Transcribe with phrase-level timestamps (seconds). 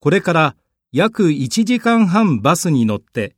[0.00, 0.56] これから
[0.92, 3.35] 約1時間半バスに乗って